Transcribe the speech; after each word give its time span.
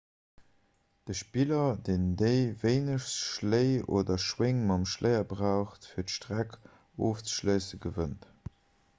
de 1.09 1.15
spiller 1.17 1.65
deen 1.89 2.05
déi 2.21 2.39
wéinegst 2.61 3.11
schléi 3.25 3.69
oder 3.99 4.17
schwéng 4.27 4.63
mam 4.71 4.87
schléier 4.93 5.27
brauch 5.33 5.75
fir 5.91 6.07
d'streck 6.07 6.57
ofzeschléissen 7.09 7.83
gewënnt 7.85 8.27